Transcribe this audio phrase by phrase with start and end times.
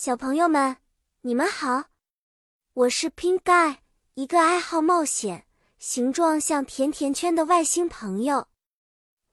[0.00, 0.76] 小朋友们，
[1.22, 1.86] 你们好！
[2.72, 3.78] 我是 Pink Guy，
[4.14, 5.44] 一个爱好冒险、
[5.80, 8.46] 形状像甜甜圈的外星朋友。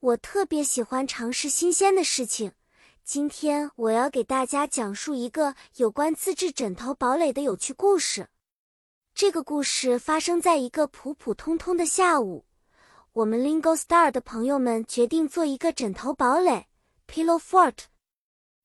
[0.00, 2.52] 我特别喜欢尝试新鲜的事情。
[3.04, 8.30] 今天我要给大家讲述一个有关自制枕头堡垒的有趣故事。
[9.14, 12.46] 这个故事发生在一个普普通通的下午。
[13.12, 16.66] 我们 Lingo Star 的朋友们决定做一个枕头堡垒
[17.06, 17.80] （Pillow Fort）。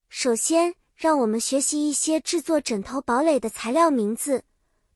[0.08, 4.44] 首先，让我们学习一些制作枕头堡垒的材料名字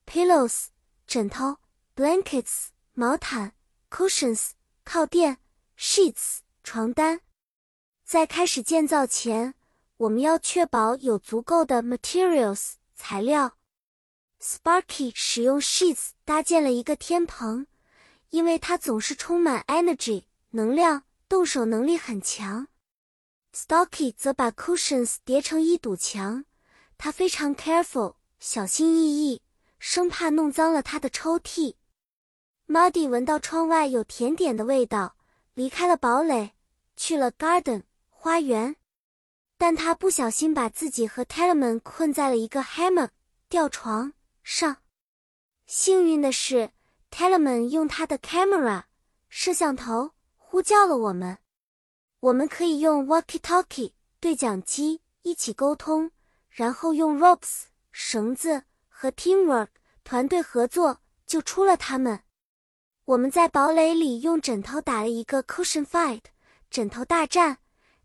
[0.05, 0.65] ：pillows
[1.07, 1.57] 枕头
[1.95, 3.53] ，blankets 毛毯
[3.89, 4.49] ，cushions
[4.83, 5.39] 靠垫
[5.79, 7.21] ，sheets 床单。
[8.05, 9.55] 在开始建造前，
[9.97, 13.57] 我们要确保有足够的 materials 材料。
[14.39, 17.65] Sparky 使用 sheets 搭建了一个天棚，
[18.29, 22.67] 因为它总是充满 energy 能量，动手能力很强。
[23.55, 26.43] Stocky 则把 cushions 叠成一堵墙，
[26.97, 29.41] 他非常 careful，小心翼翼，
[29.79, 31.75] 生怕弄脏了他的抽屉。
[32.67, 35.15] Muddy 闻到窗外有甜点的味道，
[35.53, 36.51] 离开了堡垒，
[36.97, 38.75] 去了 garden 花园，
[39.57, 43.11] 但他不小心把自己和 Talman 困在了一个 hammock
[43.47, 44.11] 吊床
[44.43, 44.79] 上。
[45.65, 46.71] 幸运的是
[47.09, 48.83] ，Talman 用他的 camera
[49.29, 51.37] 摄像头呼叫了我们。
[52.25, 56.09] 我们可以用 walkie-talkie 对讲机一起沟通，
[56.49, 59.67] 然后用 ropes 绳子和 teamwork
[60.03, 62.23] 团队合作就出了他们。
[63.05, 66.23] 我们在堡垒里用枕头打了一个 cushion fight
[66.71, 67.59] 枕头大战，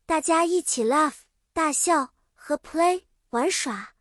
[0.04, 1.20] 大家一起 laugh
[1.54, 3.94] 大笑和 play 玩耍。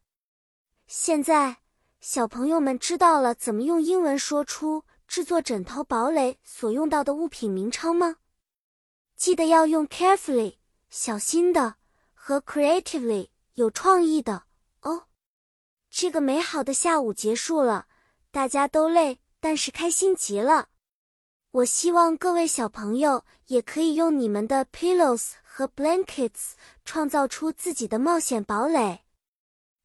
[0.86, 1.60] 现在
[2.02, 8.18] 小朋友们知道了怎么用英文说出制作枕头堡垒所用到的物品名称吗？
[9.20, 10.56] 记得要用 carefully
[10.90, 11.76] 小心的
[12.14, 14.46] 和 creatively 有创意的
[14.80, 15.08] 哦。
[15.90, 17.88] 这个美好的下午结束了，
[18.32, 20.70] 大家都累，但是开心极了。
[21.52, 26.54] 我希望各位小朋友也可以用你们的 pillows 和 blankets
[26.86, 29.02] 创造出自己的冒险堡垒。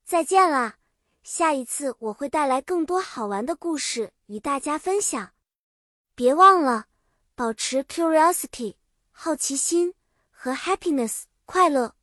[0.05, 0.77] 再见啦！
[1.25, 5.33] 下一次我会带来更多好玩的故事与大家分享。
[6.15, 6.87] 别忘了
[7.35, 8.77] 保持 curiosity。
[9.17, 9.95] 好奇心
[10.29, 11.95] 和 happiness 快乐